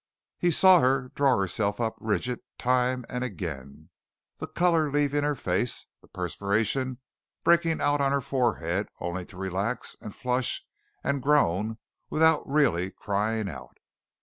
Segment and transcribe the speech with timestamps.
[0.39, 3.91] He saw her draw herself up rigid time and again,
[4.39, 6.97] the color leaving her face, the perspiration
[7.43, 10.65] breaking out on her forehead only to relax and flush
[11.03, 11.77] and groan
[12.09, 13.77] without really crying out.